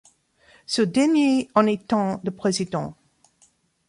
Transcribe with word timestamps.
Ce 0.65 0.81
dernier 0.81 1.47
en 1.53 1.67
étant 1.67 2.19
le 2.23 2.31
président. 2.31 2.95